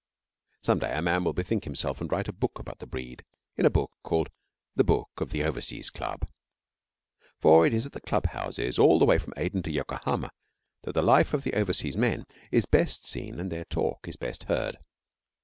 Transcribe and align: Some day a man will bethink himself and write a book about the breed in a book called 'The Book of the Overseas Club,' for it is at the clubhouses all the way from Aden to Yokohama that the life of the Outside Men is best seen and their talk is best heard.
Some 0.63 0.79
day 0.79 0.91
a 0.97 1.01
man 1.03 1.23
will 1.23 1.31
bethink 1.33 1.65
himself 1.65 2.01
and 2.01 2.11
write 2.11 2.27
a 2.27 2.33
book 2.33 2.57
about 2.57 2.79
the 2.79 2.87
breed 2.87 3.23
in 3.55 3.67
a 3.67 3.69
book 3.69 3.91
called 4.01 4.31
'The 4.75 4.83
Book 4.83 5.11
of 5.17 5.29
the 5.29 5.43
Overseas 5.43 5.91
Club,' 5.91 6.27
for 7.37 7.67
it 7.67 7.71
is 7.75 7.85
at 7.85 7.91
the 7.91 8.01
clubhouses 8.01 8.79
all 8.79 8.97
the 8.97 9.05
way 9.05 9.19
from 9.19 9.35
Aden 9.37 9.61
to 9.61 9.71
Yokohama 9.71 10.31
that 10.85 10.93
the 10.93 11.03
life 11.03 11.35
of 11.35 11.43
the 11.43 11.53
Outside 11.53 11.95
Men 11.97 12.25
is 12.51 12.65
best 12.65 13.05
seen 13.05 13.39
and 13.39 13.51
their 13.51 13.65
talk 13.65 14.07
is 14.07 14.15
best 14.15 14.45
heard. 14.45 14.77